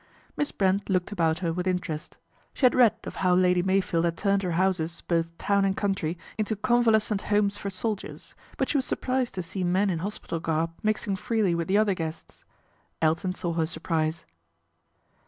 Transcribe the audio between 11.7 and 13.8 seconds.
other guests. Elton saw her